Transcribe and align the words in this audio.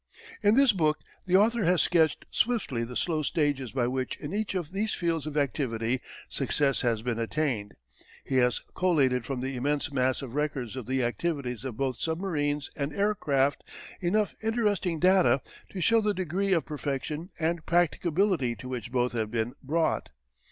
In 0.41 0.55
this 0.55 0.71
book 0.71 1.01
the 1.27 1.35
author 1.35 1.63
has 1.63 1.79
sketched 1.79 2.25
swiftly 2.31 2.83
the 2.83 2.95
slow 2.95 3.21
stages 3.21 3.71
by 3.71 3.85
which 3.85 4.17
in 4.17 4.33
each 4.33 4.55
of 4.55 4.71
these 4.71 4.95
fields 4.95 5.27
of 5.27 5.37
activity 5.37 6.01
success 6.27 6.81
has 6.81 7.03
been 7.03 7.19
attained. 7.19 7.75
He 8.25 8.37
has 8.37 8.61
collated 8.73 9.27
from 9.27 9.41
the 9.41 9.55
immense 9.55 9.91
mass 9.91 10.23
of 10.23 10.33
records 10.33 10.75
of 10.75 10.87
the 10.87 11.03
activities 11.03 11.63
of 11.63 11.77
both 11.77 12.01
submarines 12.01 12.71
and 12.75 12.91
aircraft 12.91 13.63
enough 13.99 14.33
interesting 14.41 14.99
data 14.99 15.39
to 15.69 15.81
show 15.81 16.01
the 16.01 16.15
degree 16.15 16.51
of 16.51 16.65
perfection 16.65 17.29
and 17.37 17.67
practicability 17.67 18.55
to 18.55 18.67
which 18.67 18.91
both 18.91 19.11
have 19.11 19.29
been 19.29 19.53
brought. 19.61 20.09